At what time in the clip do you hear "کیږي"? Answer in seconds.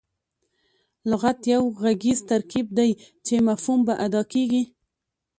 4.33-4.63